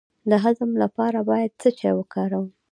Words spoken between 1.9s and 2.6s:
وکاروم؟